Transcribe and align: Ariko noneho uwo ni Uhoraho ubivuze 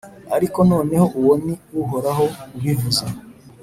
Ariko 0.35 0.57
noneho 0.71 1.05
uwo 1.19 1.33
ni 1.45 1.55
Uhoraho 1.81 2.25
ubivuze 2.55 3.05